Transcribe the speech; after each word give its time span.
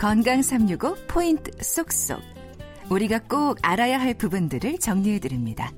건강 0.00 0.40
365 0.40 0.96
포인트 1.08 1.50
쏙쏙. 1.62 2.22
우리가 2.88 3.18
꼭 3.18 3.58
알아야 3.60 4.00
할 4.00 4.14
부분들을 4.14 4.78
정리해 4.78 5.18
드립니다. 5.18 5.70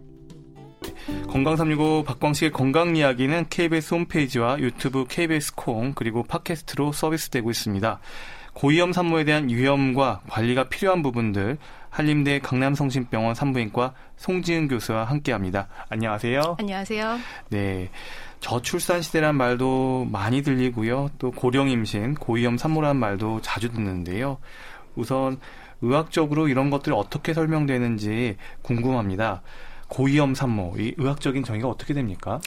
건강 1.29 1.57
365 1.57 2.05
박광식의 2.05 2.53
건강 2.53 2.95
이야기는 2.95 3.49
KBS 3.51 3.95
홈페이지와 3.95 4.61
유튜브 4.61 5.07
KBS 5.09 5.57
콩 5.57 5.93
그리고 5.95 6.23
팟캐스트로 6.23 6.93
서비스되고 6.93 7.51
있습니다. 7.51 7.99
고위험 8.55 8.93
산모에 8.93 9.25
대한 9.25 9.49
위험과 9.49 10.21
관리가 10.29 10.69
필요한 10.69 11.03
부분들 11.03 11.59
한림대 11.91 12.41
강남성심병원 12.41 13.35
산부인과 13.35 13.95
송지은 14.17 14.69
교수와 14.69 15.05
함께합니다. 15.05 15.69
안녕하세요. 15.89 16.57
안녕하세요. 16.59 17.19
네. 17.51 17.91
저출산 18.41 19.03
시대란 19.03 19.37
말도 19.37 20.09
많이 20.11 20.43
들리고요. 20.43 21.11
또 21.19 21.31
고령 21.31 21.69
임신, 21.69 22.15
고위험 22.15 22.59
산모라는 22.59 22.97
말도 22.97 23.41
자주 23.43 23.71
듣는데요. 23.71 24.39
우선 24.97 25.39
의학적으로 25.81 26.49
이런 26.49 26.71
것들이 26.71 26.95
어떻게 26.97 27.35
설명되는지 27.35 28.37
궁금합니다. 28.63 29.43
고위험 29.89 30.35
산모, 30.35 30.77
이 30.79 30.95
의학적인 30.97 31.45
정의가 31.45 31.69
어떻게 31.69 31.93
됩니까? 31.93 32.41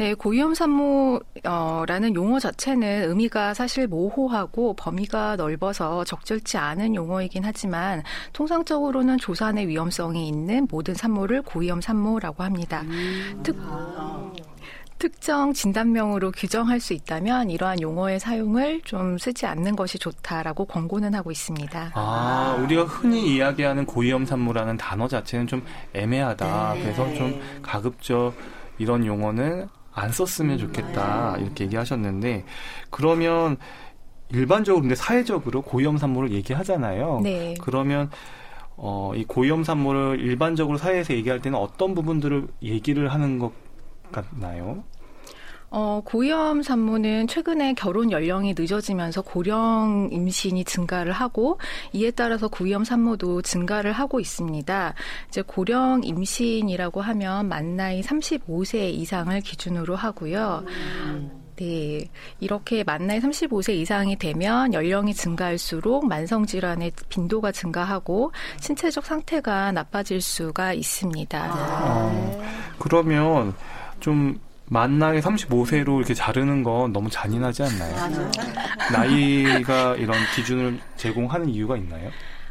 네, 0.00 0.14
고위험 0.14 0.54
산모라는 0.54 2.14
용어 2.14 2.38
자체는 2.38 3.10
의미가 3.10 3.52
사실 3.52 3.86
모호하고 3.86 4.72
범위가 4.72 5.36
넓어서 5.36 6.04
적절치 6.04 6.56
않은 6.56 6.94
용어이긴 6.94 7.44
하지만 7.44 8.02
통상적으로는 8.32 9.18
조산의 9.18 9.68
위험성이 9.68 10.26
있는 10.26 10.66
모든 10.70 10.94
산모를 10.94 11.42
고위험 11.42 11.82
산모라고 11.82 12.42
합니다. 12.42 12.80
음. 12.86 13.40
특, 13.42 13.58
특정 14.98 15.52
진단명으로 15.52 16.32
규정할 16.32 16.80
수 16.80 16.94
있다면 16.94 17.50
이러한 17.50 17.82
용어의 17.82 18.20
사용을 18.20 18.80
좀 18.86 19.18
쓰지 19.18 19.44
않는 19.44 19.76
것이 19.76 19.98
좋다라고 19.98 20.64
권고는 20.64 21.14
하고 21.14 21.30
있습니다. 21.30 21.90
아, 21.92 22.58
우리가 22.58 22.84
흔히 22.84 23.34
이야기하는 23.34 23.84
고위험 23.84 24.24
산모라는 24.24 24.78
단어 24.78 25.06
자체는 25.06 25.46
좀 25.46 25.62
애매하다. 25.92 26.72
네. 26.72 26.82
그래서 26.84 27.12
좀 27.12 27.38
가급적 27.60 28.32
이런 28.78 29.04
용어는 29.04 29.68
안 30.00 30.12
썼으면 30.12 30.58
좋겠다. 30.58 31.36
이렇게 31.38 31.64
얘기하셨는데 31.64 32.44
그러면 32.88 33.58
일반적으로 34.30 34.80
근데 34.80 34.94
사회적으로 34.94 35.62
고위험 35.62 35.98
산모를 35.98 36.30
얘기하잖아요. 36.32 37.20
네. 37.22 37.54
그러면 37.60 38.10
어, 38.76 39.12
이 39.14 39.24
고위험 39.24 39.62
산모를 39.62 40.20
일반적으로 40.20 40.78
사회에서 40.78 41.12
얘기할 41.14 41.40
때는 41.42 41.58
어떤 41.58 41.94
부분들을 41.94 42.48
얘기를 42.62 43.12
하는 43.12 43.38
것 43.38 43.52
같나요? 44.10 44.84
어, 45.70 46.02
고위험 46.04 46.62
산모는 46.62 47.28
최근에 47.28 47.74
결혼 47.74 48.10
연령이 48.10 48.54
늦어지면서 48.58 49.22
고령 49.22 50.08
임신이 50.10 50.64
증가를 50.64 51.12
하고 51.12 51.58
이에 51.92 52.10
따라서 52.10 52.48
고위험 52.48 52.84
산모도 52.84 53.42
증가를 53.42 53.92
하고 53.92 54.18
있습니다. 54.18 54.94
이제 55.28 55.42
고령 55.42 56.02
임신이라고 56.02 57.00
하면 57.00 57.48
만 57.48 57.76
나이 57.76 58.00
35세 58.00 58.92
이상을 58.92 59.40
기준으로 59.40 59.94
하고요. 59.94 60.64
네. 61.56 62.08
이렇게 62.40 62.82
만 62.82 63.06
나이 63.06 63.20
35세 63.20 63.74
이상이 63.74 64.16
되면 64.16 64.72
연령이 64.72 65.14
증가할수록 65.14 66.06
만성 66.06 66.46
질환의 66.46 66.92
빈도가 67.10 67.52
증가하고 67.52 68.32
신체적 68.60 69.04
상태가 69.04 69.70
나빠질 69.70 70.20
수가 70.22 70.72
있습니다. 70.72 71.38
아, 71.38 72.32
그러면 72.78 73.54
좀 74.00 74.40
만나게 74.70 75.20
35세로 75.20 75.98
이렇게 75.98 76.14
자르는 76.14 76.62
건 76.62 76.92
너무 76.92 77.10
잔인하지 77.10 77.64
않나요? 77.64 78.28
나이가 78.92 79.96
이런 79.96 80.16
기준을 80.36 80.78
제공하는 80.96 81.48
이유가 81.48 81.76
있나요? 81.76 82.08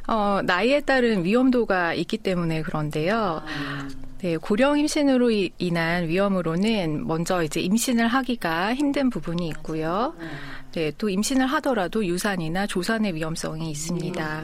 어, 0.07 0.41
나이에 0.43 0.81
따른 0.81 1.23
위험도가 1.23 1.93
있기 1.93 2.17
때문에 2.17 2.61
그런데요. 2.61 3.41
네, 4.19 4.35
고령 4.35 4.79
임신으로 4.79 5.31
인한 5.59 6.09
위험으로는 6.09 7.07
먼저 7.07 7.41
이제 7.41 7.61
임신을 7.61 8.07
하기가 8.07 8.75
힘든 8.75 9.09
부분이 9.09 9.47
있고요. 9.47 10.13
네, 10.73 10.91
또 10.97 11.07
임신을 11.07 11.45
하더라도 11.47 12.05
유산이나 12.05 12.67
조산의 12.67 13.15
위험성이 13.15 13.71
있습니다. 13.71 14.43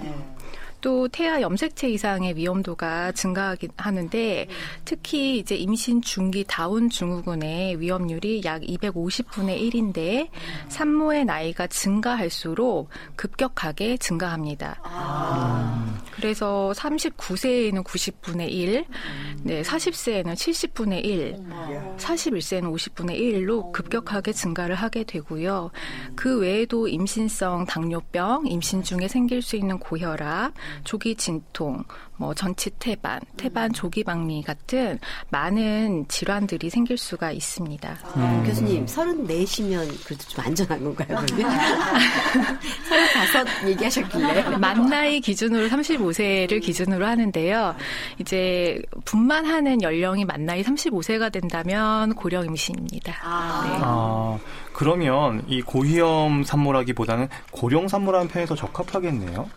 또 0.86 1.08
태아 1.08 1.42
염색체 1.42 1.90
이상의 1.90 2.36
위험도가 2.36 3.14
증가하는데 3.14 4.48
특히 4.86 5.40
이제 5.40 5.56
임신 5.56 6.00
중기 6.00 6.44
다운 6.48 6.92
증후군의 6.92 7.82
위험률이 7.82 8.44
약 8.46 8.62
250분의 8.62 9.60
1인데 9.64 10.30
산모의 10.70 11.26
나이가 11.26 11.66
증가할수록 11.66 12.90
급격하게 13.16 13.98
증가합니다. 13.98 14.80
아. 14.84 15.96
그래서 16.16 16.72
39세에는 16.76 17.84
90분의 17.84 18.50
1, 18.50 18.86
네, 19.44 19.62
40세에는 19.64 20.34
70분의 20.34 21.04
1, 21.04 21.36
41세는 21.98 22.74
50분의 22.74 23.20
1로 23.20 23.72
급격하게 23.74 24.32
증가를 24.32 24.76
하게 24.76 25.04
되고요. 25.04 25.72
그 26.16 26.40
외에도 26.40 26.88
임신성 26.88 27.66
당뇨병, 27.66 28.48
임신 28.48 28.82
중에 28.82 29.08
생길 29.10 29.42
수 29.42 29.58
있는 29.58 29.78
고혈압, 29.78 30.54
조기 30.84 31.16
진통, 31.16 31.84
뭐 32.18 32.34
전치 32.34 32.70
태반, 32.80 33.20
태반 33.38 33.72
조기 33.74 34.04
박리 34.04 34.42
같은 34.42 35.00
많은 35.30 36.08
질환들이 36.08 36.70
생길 36.70 36.98
수가 36.98 37.32
있습니다. 37.32 37.90
아, 37.90 38.14
음. 38.16 38.44
교수님, 38.46 38.86
34시면 38.86 40.06
그래도 40.06 40.24
좀 40.28 40.46
안전한 40.46 40.84
건가요? 40.84 41.26
35 43.34 43.68
얘기하셨길래. 43.70 44.58
만 44.58 44.90
나이 44.90 45.20
기준으로 45.20 45.68
35세를 45.70 46.62
기준으로 46.62 47.06
하는데요. 47.06 47.76
이제 48.20 48.82
분만하는 49.04 49.82
연령이 49.82 50.26
만 50.26 50.46
나이 50.46 50.64
35세가 50.64 51.32
된다면 51.32 52.14
고령 52.14 52.46
임신입니다. 52.46 53.14
아. 53.22 53.64
네. 53.66 53.80
아, 53.82 54.38
그러면 54.74 55.44
이 55.48 55.62
고위험 55.62 56.44
산모라기보다는 56.44 57.30
고령 57.52 57.88
산모라는 57.88 58.28
더 58.46 58.56
적합하겠네요. 58.56 59.50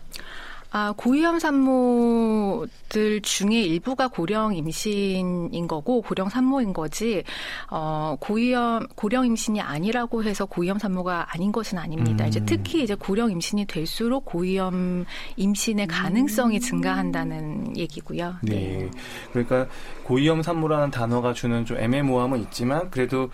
아, 0.71 0.93
고위험 0.95 1.39
산모들 1.39 3.21
중에 3.23 3.61
일부가 3.61 4.07
고령 4.07 4.55
임신인 4.55 5.67
거고 5.67 6.01
고령 6.01 6.29
산모인 6.29 6.73
거지 6.73 7.23
어, 7.71 8.15
고위험 8.19 8.87
고령 8.95 9.25
임신이 9.25 9.61
아니라고 9.61 10.23
해서 10.23 10.45
고위험 10.45 10.77
산모가 10.77 11.33
아닌 11.33 11.51
것은 11.51 11.79
아닙니다. 11.79 12.25
음. 12.25 12.29
이제 12.29 12.39
특히 12.45 12.83
이제 12.83 12.93
고령 12.93 13.31
임신이 13.31 13.65
될수록 13.65 14.25
고위험 14.25 15.05
임신의 15.37 15.87
가능성이 15.87 16.57
음. 16.57 16.59
증가한다는 16.59 17.75
얘기고요. 17.75 18.35
네. 18.43 18.55
네. 18.55 18.91
그러니까 19.31 19.67
고위험 20.03 20.43
산모라는 20.43 20.91
단어가 20.91 21.33
주는 21.33 21.65
좀 21.65 21.77
애매모함은 21.77 22.41
있지만 22.41 22.91
그래도 22.91 23.29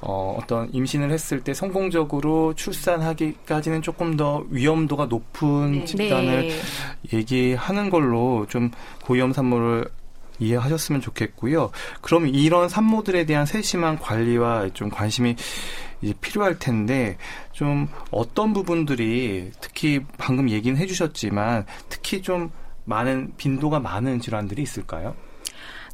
어, 0.00 0.38
어떤 0.40 0.72
임신을 0.72 1.10
했을 1.10 1.42
때 1.42 1.52
성공적으로 1.52 2.54
출산하기까지는 2.54 3.82
조금 3.82 4.16
더 4.16 4.44
위험도가 4.50 5.06
높은 5.06 5.72
네. 5.72 5.84
집단을 5.84 6.48
네. 6.48 6.60
얘기하는 7.12 7.90
걸로 7.90 8.46
좀 8.48 8.70
고위험 9.04 9.32
산모를 9.32 9.86
이해하셨으면 10.38 11.02
좋겠고요. 11.02 11.70
그럼 12.00 12.26
이런 12.26 12.68
산모들에 12.68 13.26
대한 13.26 13.44
세심한 13.44 13.98
관리와 13.98 14.70
좀 14.72 14.88
관심이 14.88 15.36
이제 16.00 16.14
필요할 16.20 16.58
텐데 16.58 17.18
좀 17.52 17.88
어떤 18.10 18.54
부분들이 18.54 19.50
특히 19.60 20.00
방금 20.16 20.48
얘기는 20.48 20.76
해주셨지만 20.78 21.66
특히 21.90 22.22
좀 22.22 22.50
많은 22.84 23.34
빈도가 23.36 23.80
많은 23.80 24.20
질환들이 24.20 24.62
있을까요? 24.62 25.14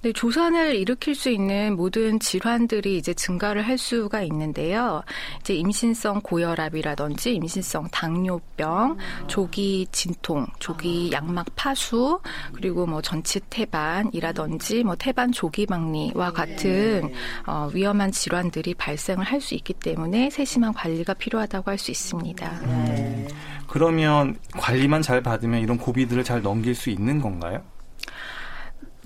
네, 0.02 0.12
조산을 0.12 0.76
일으킬 0.76 1.14
수 1.14 1.30
있는 1.30 1.74
모든 1.74 2.20
질환들이 2.20 2.96
이제 2.96 3.12
증가를 3.14 3.66
할 3.66 3.76
수가 3.78 4.22
있는데요. 4.22 5.02
이제 5.40 5.54
임신성 5.54 6.20
고혈압이라든지 6.22 7.34
임신성 7.34 7.88
당뇨병, 7.90 8.96
조기 9.26 9.86
진통, 9.90 10.46
조기 10.58 11.10
양막 11.12 11.46
파수, 11.56 12.20
그리고 12.52 12.86
뭐 12.86 13.02
전치 13.02 13.40
태반이라든지 13.50 14.84
뭐 14.84 14.94
태반 14.96 15.32
조기 15.32 15.66
박리와 15.66 16.30
같은 16.32 17.12
어, 17.46 17.68
위험한 17.72 18.12
질환들이 18.12 18.74
발생을 18.74 19.24
할 19.24 19.40
수 19.40 19.54
있기 19.54 19.74
때문에 19.74 20.30
세심한 20.30 20.72
관리가 20.72 21.14
필요하다고 21.14 21.70
할 21.70 21.78
수 21.78 21.90
있습니다. 21.90 22.50
음, 22.64 23.28
그러면 23.68 24.36
관리만 24.56 25.02
잘 25.02 25.22
받으면 25.22 25.60
이런 25.60 25.76
고비들을 25.78 26.24
잘 26.24 26.40
넘길 26.42 26.74
수 26.74 26.90
있는 26.90 27.20
건가요? 27.20 27.62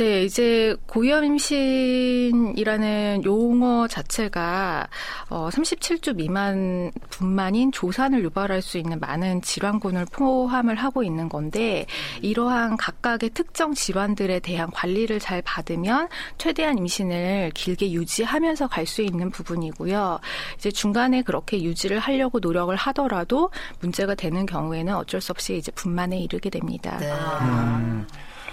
네, 0.00 0.25
이제 0.25 0.75
고위험 0.87 1.26
임신이라는 1.26 3.23
용어 3.25 3.87
자체가 3.87 4.88
어 5.29 5.50
37주 5.50 6.17
미만 6.17 6.91
분만인 7.11 7.70
조산을 7.70 8.25
유발할 8.25 8.62
수 8.62 8.79
있는 8.79 8.99
많은 8.99 9.43
질환군을 9.43 10.06
포함을 10.06 10.76
하고 10.76 11.02
있는 11.02 11.29
건데 11.29 11.85
이러한 12.23 12.79
각각의 12.79 13.29
특정 13.35 13.75
질환들에 13.75 14.41
대한 14.41 14.70
관리를 14.70 15.20
잘 15.20 15.43
받으면 15.43 16.08
최대한 16.38 16.79
임신을 16.79 17.50
길게 17.55 17.93
유지하면서 17.93 18.69
갈 18.69 18.87
수 18.87 19.03
있는 19.03 19.31
부분이고요. 19.31 20.19
이제 20.56 20.70
중간에 20.70 21.20
그렇게 21.20 21.62
유지를 21.62 21.99
하려고 21.99 22.38
노력을 22.38 22.75
하더라도 22.75 23.50
문제가 23.81 24.14
되는 24.14 24.46
경우에는 24.46 24.94
어쩔 24.94 25.20
수 25.20 25.31
없이 25.31 25.58
이제 25.58 25.70
분만에 25.73 26.19
이르게 26.19 26.49
됩니다. 26.49 26.96
네. 26.99 27.12
음, 27.43 28.06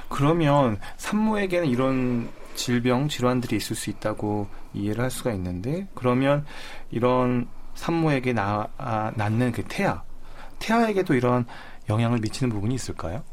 그러면 0.09 0.79
산모에게는 0.97 1.67
이런 1.67 2.29
질병, 2.55 3.07
질환들이 3.07 3.55
있을 3.55 3.75
수 3.75 3.89
있다고 3.89 4.47
이해를 4.73 5.03
할 5.03 5.11
수가 5.11 5.31
있는데, 5.33 5.87
그러면 5.93 6.45
이런 6.91 7.47
산모에게 7.75 8.33
나, 8.33 8.67
아, 8.77 9.11
낳는 9.15 9.51
그 9.51 9.63
태아, 9.67 10.03
태아에게도 10.59 11.13
이런 11.13 11.45
영향을 11.89 12.19
미치는 12.19 12.51
부분이 12.51 12.75
있을까요? 12.75 13.23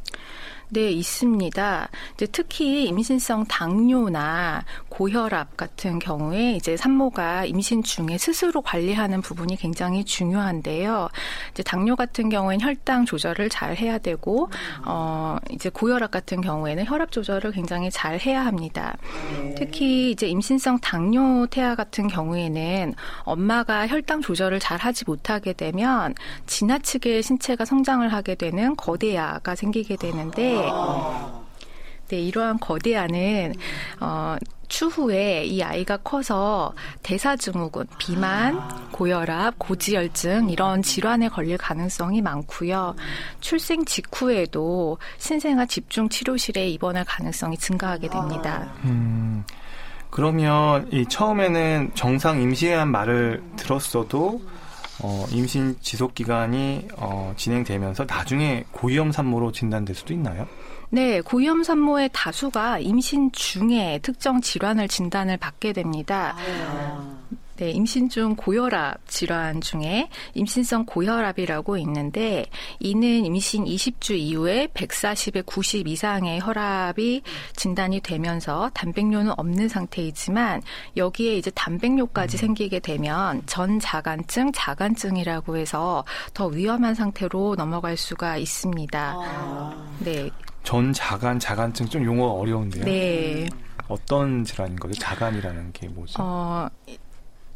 네, 0.75 0.91
있습니다. 0.91 1.89
이제 2.15 2.27
특히 2.33 2.87
임신성 2.87 3.45
당뇨나 3.45 4.65
고혈압 4.89 5.57
같은 5.57 6.01
경우에 6.01 6.57
이제 6.57 6.77
산모가 6.77 7.45
임신 7.45 7.85
중에 7.85 8.19
스스로 8.19 8.61
관리하는 8.61 9.21
부분이 9.21 9.55
굉장히 9.55 10.05
중요한데요. 10.05 11.09
이제 11.53 11.63
당뇨 11.63 11.95
같은 11.95 12.29
경우에는 12.29 12.67
혈당 12.67 13.05
조절을 13.05 13.51
잘 13.51 13.77
해야 13.77 13.99
되고, 13.99 14.51
어, 14.85 15.37
이제 15.53 15.69
고혈압 15.69 16.11
같은 16.11 16.41
경우에는 16.41 16.87
혈압 16.87 17.13
조절을 17.13 17.53
굉장히 17.53 17.89
잘 17.93 18.19
해야 18.19 18.45
합니다. 18.45 18.97
특히 19.57 20.11
이제 20.11 20.27
임신성 20.27 20.81
당뇨 20.81 21.47
태아 21.47 21.77
같은 21.77 22.09
경우에는 22.09 22.95
엄마가 23.23 23.87
혈당 23.87 24.23
조절을 24.23 24.59
잘 24.59 24.79
하지 24.79 25.05
못하게 25.07 25.53
되면 25.53 26.17
지나치게 26.47 27.23
신체가 27.23 27.65
성장을 27.65 28.13
하게 28.13 28.35
되는 28.35 28.75
거대아가 28.75 29.55
생기게 29.55 29.95
되는데, 29.95 30.64
네, 32.09 32.21
이러한 32.21 32.59
거대아는 32.61 33.55
어, 34.01 34.37
추후에 34.69 35.45
이 35.45 35.63
아이가 35.63 35.97
커서 35.99 36.75
대사증후군, 37.03 37.87
비만, 37.99 38.61
고혈압, 38.93 39.55
고지혈증 39.59 40.51
이런 40.51 40.83
질환에 40.83 41.29
걸릴 41.29 41.57
가능성이 41.59 42.23
많고요. 42.23 42.95
출생 43.41 43.85
직후에도 43.85 44.99
신생아 45.19 45.67
집중 45.67 46.09
치료실에 46.09 46.69
입원할 46.69 47.05
가능성이 47.05 47.57
증가하게 47.57 48.09
됩니다. 48.09 48.73
음, 48.85 49.45
그러면 50.11 50.89
이 50.93 51.07
처음에는 51.07 51.93
정상 51.95 52.41
임신이라는 52.41 52.91
말을 52.91 53.43
들었어도 53.57 54.41
어, 55.01 55.27
임신 55.31 55.77
지속 55.81 56.15
기간이 56.15 56.89
어, 56.97 57.33
진행되면서 57.37 58.05
나중에 58.09 58.65
고위험 58.71 59.13
산모로 59.13 59.53
진단될 59.53 59.95
수도 59.95 60.13
있나요? 60.15 60.47
네, 60.91 61.21
고위험 61.21 61.65
산모의 61.65 62.11
다수가 62.13 62.79
임신 62.79 63.33
중에 63.33 63.99
특정 64.03 64.41
질환을 64.41 64.87
진단을 64.89 65.37
받게 65.39 65.73
됩니다. 65.73 66.37
네, 67.57 67.71
임신 67.71 68.09
중 68.09 68.35
고혈압 68.35 69.07
질환 69.07 69.61
중에 69.61 70.09
임신성 70.35 70.87
고혈압이라고 70.87 71.77
있는데 71.79 72.47
이는 72.81 73.25
임신 73.25 73.65
20주 73.65 74.19
이후에 74.19 74.67
140에 74.69 75.47
90 75.47 75.87
이상의 75.87 76.41
혈압이 76.41 77.23
진단이 77.55 78.01
되면서 78.01 78.71
단백뇨는 78.75 79.33
없는 79.37 79.69
상태이지만 79.69 80.63
여기에 80.97 81.37
이제 81.37 81.51
단백뇨까지 81.55 82.37
생기게 82.37 82.81
되면 82.81 83.43
전자간증, 83.47 84.51
자간증이라고 84.53 85.57
해서 85.57 86.05
더 86.33 86.47
위험한 86.47 86.95
상태로 86.95 87.55
넘어갈 87.57 87.97
수가 87.97 88.37
있습니다. 88.37 89.17
네. 90.01 90.31
전자간, 90.65 91.39
자간증 91.39 91.87
좀 91.87 92.05
용어가 92.05 92.33
어려운데요. 92.33 92.85
네. 92.85 93.47
어떤 93.89 94.45
질환인 94.45 94.77
거죠? 94.77 94.95
자간이라는 94.95 95.73
게 95.73 95.89
뭐죠? 95.89 96.15
어, 96.19 96.69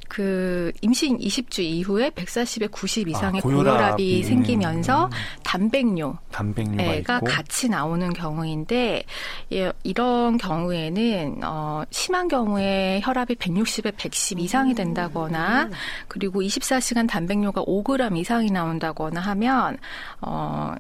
그 0.09 0.73
임신 0.81 1.19
20주 1.19 1.63
이후에 1.63 2.11
140에 2.11 2.71
90 2.71 3.09
이상의 3.09 3.41
아, 3.41 3.43
고혈압이 3.43 4.23
생기면서 4.25 5.07
음. 5.07 5.11
단백뇨 5.45 6.19
단백뇨가 6.33 7.21
같이 7.21 7.69
나오는 7.69 8.13
경우인데 8.13 9.05
예, 9.53 9.73
이런 9.83 10.39
경우에는 10.39 11.41
어, 11.45 11.83
심한 11.91 12.29
경우에 12.29 13.01
혈압이 13.03 13.37
160에 13.37 13.97
110 13.97 14.41
이상이 14.41 14.75
된다거나 14.75 15.71
그리고 16.09 16.41
24시간 16.41 17.09
단백뇨가 17.09 17.63
5g 17.63 18.17
이상이 18.17 18.51
나온다거나 18.51 19.21
하면 19.21 19.79
어, 20.21 20.75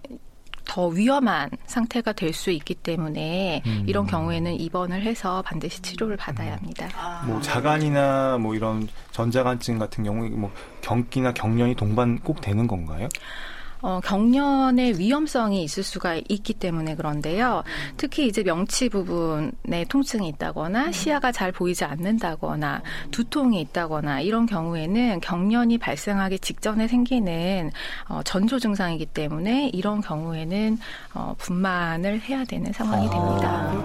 더 0.68 0.86
위험한 0.86 1.50
상태가 1.66 2.12
될 2.12 2.28
수 2.32 2.50
있기 2.52 2.74
때문에 2.76 3.62
음. 3.66 3.84
이런 3.88 4.06
경우에는 4.06 4.60
입원을 4.60 5.02
해서 5.02 5.42
반드시 5.42 5.82
치료를 5.82 6.16
받아야 6.16 6.52
합니다. 6.52 6.88
뭐 7.26 7.40
자간이나 7.40 8.38
뭐 8.38 8.54
이런 8.54 8.86
전자간증 9.10 9.78
같은 9.78 10.04
경우에 10.04 10.28
뭐 10.28 10.52
경기나 10.82 11.32
경련이 11.32 11.74
동반 11.74 12.18
꼭 12.20 12.40
되는 12.40 12.66
건가요? 12.68 13.08
어, 13.80 14.00
경련의 14.04 14.98
위험성이 14.98 15.62
있을 15.62 15.82
수가 15.82 16.16
있기 16.28 16.54
때문에 16.54 16.96
그런데요. 16.96 17.62
특히 17.96 18.26
이제 18.26 18.42
명치 18.42 18.88
부분에 18.88 19.84
통증이 19.88 20.28
있다거나 20.28 20.92
시야가 20.92 21.32
잘 21.32 21.52
보이지 21.52 21.84
않는다거나 21.84 22.82
두통이 23.10 23.60
있다거나 23.60 24.20
이런 24.20 24.46
경우에는 24.46 25.20
경련이 25.20 25.78
발생하기 25.78 26.40
직전에 26.40 26.88
생기는 26.88 27.70
어, 28.08 28.20
전조 28.24 28.58
증상이기 28.58 29.06
때문에 29.06 29.70
이런 29.72 30.00
경우에는 30.00 30.78
어, 31.14 31.34
분만을 31.38 32.20
해야 32.22 32.44
되는 32.44 32.72
상황이 32.72 33.06
아. 33.06 33.10
됩니다. 33.10 33.84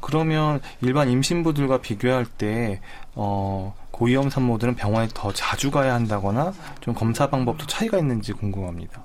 그러면 0.00 0.60
일반 0.80 1.08
임신부들과 1.08 1.80
비교할 1.80 2.26
때 2.26 2.80
어, 3.14 3.74
고위험 3.92 4.30
산모들은 4.30 4.74
병원에 4.74 5.08
더 5.14 5.32
자주 5.32 5.70
가야 5.70 5.94
한다거나 5.94 6.52
좀 6.80 6.94
검사 6.94 7.28
방법도 7.28 7.66
차이가 7.66 7.98
있는지 7.98 8.32
궁금합니다. 8.32 9.04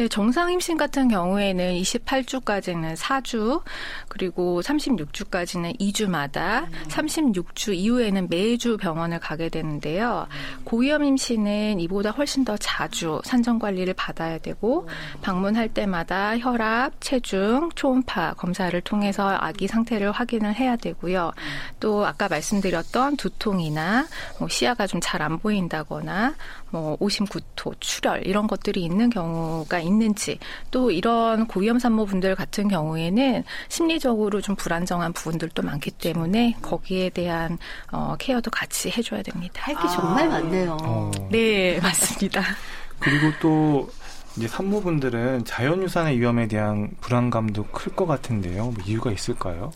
네, 0.00 0.08
정상 0.08 0.50
임신 0.50 0.78
같은 0.78 1.08
경우에는 1.08 1.74
28주까지는 1.74 2.96
4주, 2.96 3.60
그리고 4.08 4.62
36주까지는 4.62 5.78
2주마다, 5.78 6.66
36주 6.88 7.74
이후에는 7.74 8.28
매주 8.30 8.78
병원을 8.78 9.20
가게 9.20 9.50
되는데요. 9.50 10.26
고위험 10.64 11.04
임신은 11.04 11.80
이보다 11.80 12.12
훨씬 12.12 12.46
더 12.46 12.56
자주 12.56 13.20
산정 13.24 13.58
관리를 13.58 13.92
받아야 13.92 14.38
되고, 14.38 14.88
방문할 15.20 15.68
때마다 15.74 16.38
혈압, 16.38 16.94
체중, 17.00 17.68
초음파 17.74 18.36
검사를 18.38 18.80
통해서 18.80 19.36
아기 19.38 19.68
상태를 19.68 20.12
확인을 20.12 20.54
해야 20.54 20.76
되고요. 20.76 21.32
또 21.78 22.06
아까 22.06 22.26
말씀드렸던 22.26 23.18
두통이나 23.18 24.06
뭐 24.38 24.48
시야가 24.48 24.86
좀 24.86 25.00
잘 25.02 25.20
안 25.20 25.38
보인다거나 25.38 26.36
뭐 26.70 26.96
오심 27.00 27.26
구토, 27.26 27.74
출혈 27.80 28.26
이런 28.26 28.46
것들이 28.46 28.82
있는 28.82 29.10
경우가 29.10 29.80
있는지 29.90 30.38
또 30.70 30.90
이런 30.90 31.46
고위험 31.46 31.78
산모분들 31.78 32.34
같은 32.36 32.68
경우에는 32.68 33.44
심리적으로 33.68 34.40
좀 34.40 34.56
불안정한 34.56 35.12
부분들도 35.12 35.62
많기 35.62 35.90
때문에 35.90 36.56
거기에 36.62 37.10
대한 37.10 37.58
어, 37.92 38.14
케어도 38.18 38.50
같이 38.50 38.90
해줘야 38.90 39.22
됩니다. 39.22 39.62
할게 39.64 39.80
정말 39.94 40.28
많네요. 40.28 40.78
어, 40.80 41.10
네, 41.30 41.78
맞습니다. 41.80 42.42
그리고 42.98 43.32
또 43.40 43.90
이제 44.36 44.46
산모분들은 44.46 45.44
자연유산의 45.44 46.18
위험에 46.20 46.46
대한 46.46 46.90
불안감도 47.00 47.64
클 47.66 47.90
것 47.94 48.06
같은데요. 48.06 48.64
뭐 48.66 48.74
이유가 48.86 49.10
있을까요? 49.10 49.72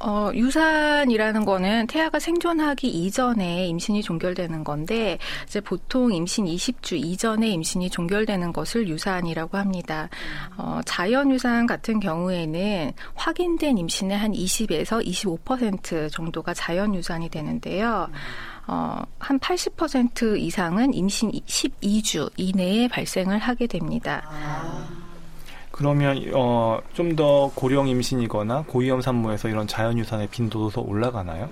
어, 0.00 0.30
유산이라는 0.34 1.44
거는 1.44 1.86
태아가 1.86 2.18
생존하기 2.18 2.88
이전에 2.88 3.66
임신이 3.66 4.02
종결되는 4.02 4.64
건데, 4.64 5.18
이제 5.46 5.60
보통 5.60 6.12
임신 6.12 6.46
20주 6.46 6.96
이전에 6.96 7.48
임신이 7.48 7.90
종결되는 7.90 8.52
것을 8.52 8.88
유산이라고 8.88 9.56
합니다. 9.58 10.08
어, 10.56 10.80
자연 10.84 11.30
유산 11.30 11.66
같은 11.66 12.00
경우에는 12.00 12.92
확인된 13.14 13.78
임신의 13.78 14.18
한 14.18 14.32
20에서 14.32 15.04
25% 15.04 16.10
정도가 16.10 16.54
자연 16.54 16.94
유산이 16.94 17.28
되는데요. 17.28 18.08
어, 18.66 19.00
한 19.18 19.38
80% 19.38 20.38
이상은 20.40 20.92
임신 20.92 21.30
12주 21.30 22.30
이내에 22.36 22.88
발생을 22.88 23.38
하게 23.38 23.66
됩니다. 23.66 24.28
그러면 25.76 26.22
어, 26.34 26.78
좀 26.94 27.16
더 27.16 27.50
고령 27.54 27.88
임신이거나 27.88 28.64
고위험 28.66 29.00
산모에서 29.00 29.48
이런 29.48 29.66
자연유산의 29.66 30.28
빈도도 30.28 30.68
더 30.68 30.80
올라가나요? 30.82 31.48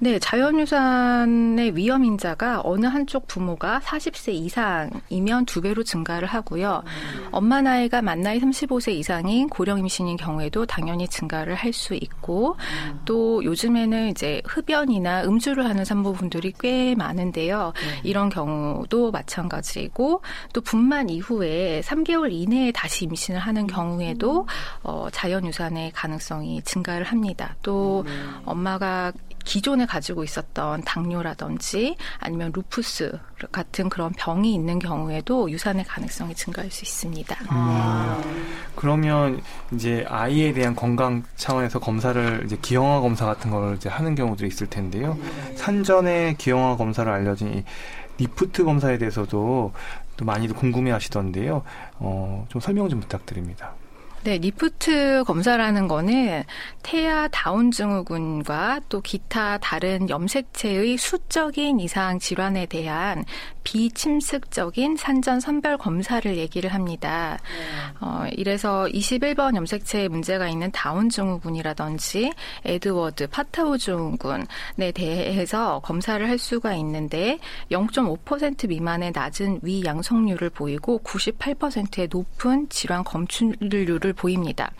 네, 0.00 0.18
자연유산의 0.18 1.76
위험 1.76 2.04
인자가 2.04 2.62
어느 2.64 2.86
한쪽 2.86 3.28
부모가 3.28 3.80
40세 3.84 4.32
이상이면 4.32 5.46
두 5.46 5.60
배로 5.60 5.84
증가를 5.84 6.26
하고요. 6.26 6.82
엄마 7.30 7.62
나이가 7.62 8.02
만 8.02 8.22
나이 8.22 8.40
35세 8.40 8.92
이상인 8.94 9.48
고령 9.48 9.78
임신인 9.78 10.16
경우에도 10.16 10.66
당연히 10.66 11.06
증가를 11.06 11.54
할 11.54 11.74
수 11.74 11.94
있고 11.94 12.56
또 13.04 13.44
요즘에는 13.44 14.08
이제 14.08 14.40
흡연이나 14.46 15.24
음주를 15.24 15.64
하는 15.66 15.84
산모분들이 15.84 16.54
꽤 16.60 16.94
많은데요. 16.94 17.72
이런 18.04 18.28
경우도 18.28 19.10
마찬가지고 19.10 20.22
또 20.52 20.60
분만 20.60 21.10
이후에 21.10 21.82
3개월 21.84 22.30
이내에 22.32 22.70
다시 22.72 23.04
임신을 23.06 23.40
하는 23.40 23.63
경우에도 23.66 24.46
어, 24.82 25.08
자연유산의 25.12 25.92
가능성이 25.92 26.62
증가를 26.62 27.04
합니다. 27.04 27.56
또 27.62 28.04
엄마가 28.44 29.12
기존에 29.44 29.86
가지고 29.86 30.24
있었던 30.24 30.82
당뇨라든지 30.82 31.96
아니면 32.18 32.50
루푸스 32.54 33.18
같은 33.52 33.88
그런 33.90 34.10
병이 34.12 34.54
있는 34.54 34.78
경우에도 34.78 35.50
유산의 35.50 35.84
가능성이 35.84 36.34
증가할 36.34 36.70
수 36.70 36.82
있습니다. 36.82 37.36
음, 37.52 38.56
그러면 38.74 39.40
이제 39.72 40.04
아이에 40.08 40.52
대한 40.52 40.74
건강 40.74 41.22
차원에서 41.36 41.78
검사를 41.78 42.42
이제 42.46 42.56
기형아 42.60 43.00
검사 43.00 43.26
같은 43.26 43.50
걸 43.50 43.76
이제 43.76 43.88
하는 43.88 44.14
경우도 44.14 44.46
있을 44.46 44.66
텐데요. 44.66 45.16
산전에 45.56 46.36
기형아 46.38 46.76
검사로 46.76 47.10
알려진 47.10 47.58
이 47.58 47.64
NIPT 48.18 48.64
검사에 48.64 48.98
대해서도 48.98 49.72
또 50.16 50.24
많이들 50.24 50.54
궁금해 50.54 50.90
하시던데요. 50.92 51.62
어, 51.98 52.46
좀 52.48 52.60
설명 52.60 52.88
좀 52.88 53.00
부탁드립니다. 53.00 53.74
네, 54.24 54.38
NIPT 54.38 55.24
검사라는 55.26 55.86
거는 55.86 56.44
태아 56.82 57.28
다운 57.28 57.70
증후군과 57.70 58.80
또 58.88 59.02
기타 59.02 59.58
다른 59.58 60.08
염색체의 60.08 60.96
수적인 60.96 61.78
이상 61.78 62.18
질환에 62.18 62.64
대한 62.64 63.26
비침습적인 63.64 64.96
산전 64.96 65.40
선별 65.40 65.76
검사를 65.76 66.36
얘기를 66.36 66.72
합니다. 66.72 67.38
어, 68.00 68.24
이래서 68.32 68.86
21번 68.92 69.56
염색체에 69.56 70.08
문제가 70.08 70.48
있는 70.48 70.70
다운 70.70 71.10
증후군이라든지 71.10 72.32
에드워드 72.64 73.28
파타우 73.28 73.76
증후군에 73.76 74.92
대해서 74.94 75.80
검사를 75.80 76.26
할 76.26 76.38
수가 76.38 76.74
있는데 76.76 77.38
0.5% 77.70 78.68
미만의 78.68 79.12
낮은 79.14 79.60
위 79.62 79.82
양성률을 79.84 80.50
보이고 80.50 81.00
98%의 81.02 82.08
높은 82.10 82.68
질환 82.70 83.04
검출률을 83.04 84.13
보입니다. 84.14 84.70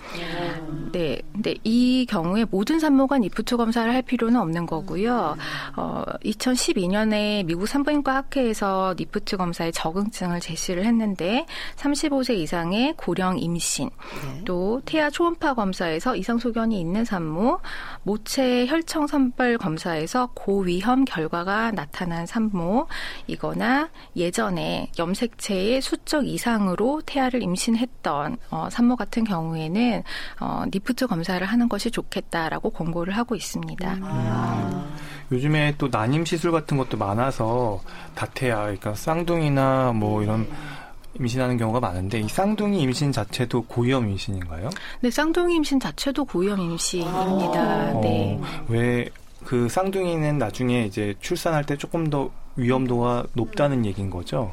네, 0.93 1.21
근데 1.33 1.55
이 1.65 2.07
경우에 2.09 2.45
모든 2.45 2.79
산모가 2.79 3.19
NIPT 3.19 3.57
검사를 3.57 3.93
할 3.93 4.03
필요는 4.03 4.41
없는 4.41 4.67
거고요. 4.67 5.37
어, 5.77 6.05
2012년에 6.25 7.45
미국 7.45 7.67
산부인과 7.67 8.15
학회에서 8.15 8.95
NIPT 8.97 9.37
검사의 9.37 9.73
적응증을 9.73 10.41
제시를 10.41 10.85
했는데 10.85 11.47
35세 11.77 12.37
이상의 12.37 12.95
고령 12.97 13.39
임신, 13.39 13.91
네. 13.91 14.43
또 14.45 14.81
태아 14.85 15.11
초음파 15.11 15.55
검사에서 15.55 16.17
이상 16.17 16.39
소견이 16.39 16.81
있는 16.81 17.05
산모, 17.05 17.61
모체 18.03 18.67
혈청 18.67 19.07
선별 19.07 19.59
검사에서 19.59 20.31
고위험 20.35 21.05
결과가 21.05 21.73
나타난 21.73 22.27
산모 22.27 22.87
이거나 23.27 23.89
예전에 24.17 24.91
염색체의 24.99 25.81
수적 25.81 26.27
이상으로 26.27 27.03
태아를 27.05 27.43
임신했던 27.43 28.37
어, 28.51 28.69
산모 28.71 28.97
같은 28.97 29.24
경우에는 29.25 30.03
어, 30.41 30.65
리프트 30.71 31.07
검사를 31.07 31.45
하는 31.45 31.69
것이 31.69 31.91
좋겠다라고 31.91 32.71
권고를 32.71 33.17
하고 33.17 33.35
있습니다. 33.35 33.97
요즘에 35.33 35.75
또 35.79 35.89
난임 35.91 36.25
시술 36.25 36.53
같은 36.53 36.77
것도 36.77 36.97
많아서 36.97 37.81
다태아, 38.15 38.63
그러니까 38.63 38.95
쌍둥이나 38.95 39.93
뭐 39.95 40.23
이런 40.23 40.47
임신하는 41.19 41.57
경우가 41.57 41.81
많은데 41.81 42.21
이 42.21 42.29
쌍둥이 42.29 42.81
임신 42.83 43.13
자체도 43.13 43.63
고위험 43.63 44.09
임신인가요? 44.09 44.71
네, 45.01 45.11
쌍둥이 45.11 45.55
임신 45.57 45.79
자체도 45.79 46.25
고위험 46.25 46.61
임신입니다. 46.61 48.01
네. 48.01 48.39
어, 48.41 48.65
왜그 48.69 49.69
쌍둥이는 49.69 50.39
나중에 50.39 50.85
이제 50.85 51.15
출산할 51.21 51.65
때 51.65 51.77
조금 51.77 52.11
더 52.11 52.31
위험도가 52.57 53.25
높다는 53.35 53.85
얘기인 53.87 54.11
거죠? 54.11 54.53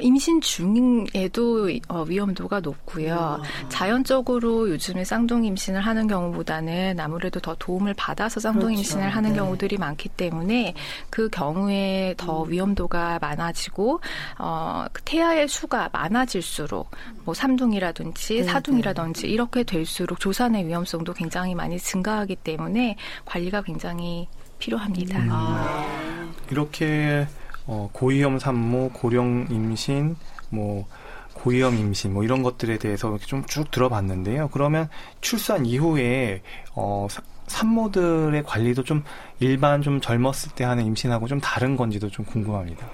임신 0.00 0.40
중에도 0.40 1.70
어, 1.88 2.02
위험도가 2.02 2.60
높고요. 2.60 3.42
자연적으로 3.68 4.70
요즘에 4.70 5.04
쌍둥이 5.04 5.48
임신을 5.48 5.80
하는 5.80 6.06
경우보다는 6.06 6.98
아무래도 6.98 7.40
더 7.40 7.54
도움을 7.58 7.94
받아서 7.94 8.40
쌍둥이 8.40 8.76
그렇죠. 8.76 8.80
임신을 8.80 9.10
하는 9.10 9.30
네. 9.30 9.36
경우들이 9.36 9.78
많기 9.78 10.08
때문에 10.08 10.74
그 11.10 11.28
경우에 11.28 12.14
더 12.16 12.42
위험도가 12.42 13.18
많아지고 13.20 14.00
어, 14.38 14.84
그 14.92 15.02
태아의 15.02 15.48
수가 15.48 15.90
많아질수록 15.92 16.90
뭐 17.24 17.34
삼둥이라든지 17.34 18.36
네, 18.36 18.42
사둥이라든지 18.44 19.26
이렇게 19.28 19.62
될수록 19.62 20.20
조산의 20.20 20.66
위험성도 20.66 21.12
굉장히 21.12 21.54
많이 21.54 21.78
증가하기 21.78 22.36
때문에 22.36 22.96
관리가 23.24 23.62
굉장히 23.62 24.28
필요합니다. 24.58 25.18
이렇게 26.50 27.26
어, 27.66 27.88
고위험 27.92 28.38
산모, 28.38 28.90
고령 28.92 29.46
임신, 29.50 30.16
뭐 30.50 30.86
고위험 31.34 31.76
임신 31.76 32.12
뭐 32.12 32.24
이런 32.24 32.42
것들에 32.42 32.78
대해서 32.78 33.08
이렇게 33.10 33.26
좀쭉 33.26 33.70
들어봤는데요. 33.70 34.48
그러면 34.52 34.88
출산 35.20 35.64
이후에 35.66 36.42
어, 36.74 37.06
사- 37.10 37.22
산모들의 37.46 38.42
관리도 38.44 38.84
좀 38.84 39.02
일반 39.40 39.82
좀 39.82 40.00
젊었을 40.00 40.52
때 40.54 40.64
하는 40.64 40.84
임신하고 40.86 41.26
좀 41.28 41.40
다른 41.40 41.76
건지도 41.76 42.08
좀 42.10 42.24
궁금합니다. 42.24 42.86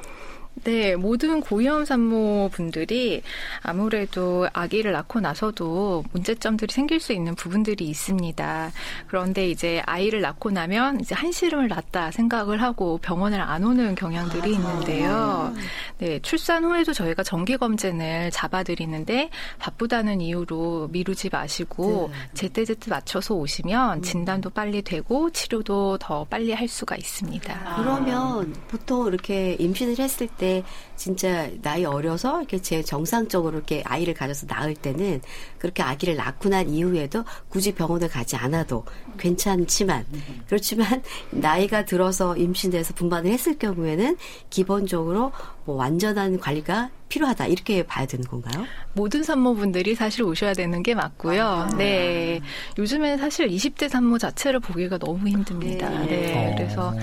네, 0.64 0.96
모든 0.96 1.40
고위험 1.40 1.84
산모분들이 1.84 3.22
아무래도 3.62 4.48
아기를 4.52 4.92
낳고 4.92 5.20
나서도 5.20 6.04
문제점들이 6.12 6.72
생길 6.72 7.00
수 7.00 7.12
있는 7.12 7.34
부분들이 7.34 7.84
있습니다. 7.86 8.72
그런데 9.06 9.48
이제 9.48 9.82
아이를 9.86 10.20
낳고 10.20 10.50
나면 10.50 11.00
이제 11.00 11.14
한시름을 11.14 11.68
낳다 11.68 12.10
생각을 12.10 12.62
하고 12.62 12.98
병원을 12.98 13.40
안 13.40 13.64
오는 13.64 13.94
경향들이 13.94 14.52
있는데요. 14.52 15.54
네, 15.98 16.18
출산 16.20 16.64
후에도 16.64 16.92
저희가 16.92 17.22
정기 17.22 17.56
검진을 17.56 18.30
잡아드리는데 18.30 19.30
바쁘다는 19.58 20.20
이유로 20.20 20.88
미루지 20.92 21.28
마시고 21.30 22.10
제때제때 22.34 22.90
맞춰서 22.90 23.34
오시면 23.34 24.02
진단도 24.02 24.50
빨리 24.50 24.82
되고 24.82 25.30
치료도 25.30 25.98
더 25.98 26.24
빨리 26.24 26.52
할 26.52 26.68
수가 26.68 26.96
있습니다. 26.96 27.76
그러면 27.76 28.54
보통 28.68 29.06
이렇게 29.06 29.56
임신을 29.58 29.98
했을 29.98 30.26
때 30.28 30.47
진짜 30.96 31.48
나이 31.62 31.84
어려서 31.84 32.38
이렇게 32.40 32.60
제 32.60 32.82
정상적으로 32.82 33.56
이렇게 33.56 33.82
아이를 33.84 34.14
가져서 34.14 34.46
낳을 34.48 34.74
때는 34.74 35.20
그렇게 35.58 35.82
아기를 35.82 36.16
낳고 36.16 36.48
난 36.48 36.68
이후에도 36.68 37.24
굳이 37.48 37.72
병원을 37.72 38.08
가지 38.08 38.36
않아도 38.36 38.84
괜찮지만 39.18 40.04
그렇지만 40.46 41.02
나이가 41.30 41.84
들어서 41.84 42.36
임신돼서 42.36 42.94
분만을 42.94 43.30
했을 43.30 43.58
경우에는 43.58 44.16
기본적으로 44.50 45.32
뭐 45.64 45.76
완전한 45.76 46.40
관리가 46.40 46.90
필요하다 47.08 47.46
이렇게 47.46 47.82
봐야 47.84 48.06
되는 48.06 48.24
건가요? 48.24 48.64
모든 48.92 49.22
산모분들이 49.22 49.94
사실 49.94 50.22
오셔야 50.22 50.52
되는 50.52 50.82
게 50.82 50.94
맞고요. 50.94 51.70
네. 51.78 52.40
요즘에 52.78 53.16
사실 53.16 53.48
20대 53.48 53.88
산모 53.88 54.18
자체를 54.18 54.60
보기가 54.60 54.98
너무 54.98 55.28
힘듭니다. 55.28 55.88
네. 55.90 56.06
네. 56.06 56.36
어. 56.36 56.54
그래서 56.56 56.94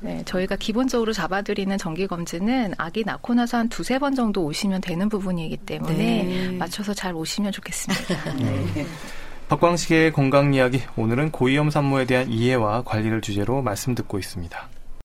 네, 0.00 0.22
저희가 0.24 0.56
기본적으로 0.56 1.12
잡아드리는 1.12 1.76
정기 1.78 2.06
검진은 2.06 2.74
아기 2.78 3.04
낳고 3.04 3.34
나서 3.34 3.58
한 3.58 3.68
두세 3.68 3.98
번 3.98 4.14
정도 4.14 4.44
오시면 4.44 4.80
되는 4.80 5.08
부분이기 5.08 5.58
때문에 5.58 5.94
네. 5.94 6.50
맞춰서 6.52 6.94
잘 6.94 7.14
오시면 7.14 7.52
좋겠습니다. 7.52 8.34
네. 8.40 8.86
박광식의 9.48 10.12
건강 10.12 10.54
이야기 10.54 10.80
오늘은 10.96 11.32
고위험 11.32 11.70
산모에 11.70 12.06
대한 12.06 12.30
이해와 12.30 12.82
관리를 12.82 13.20
주제로 13.20 13.62
말씀 13.62 13.94
듣고 13.94 14.18
있습니다. 14.18 14.68